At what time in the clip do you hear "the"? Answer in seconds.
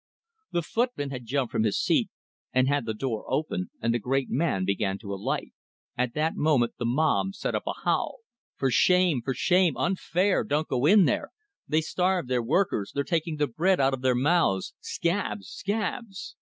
0.51-0.63, 2.87-2.93, 3.93-3.99, 6.79-6.87, 13.37-13.45